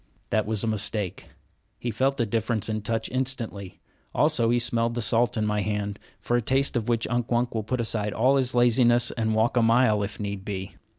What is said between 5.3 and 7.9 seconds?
in my hand, for a taste of which Unk Wunk will put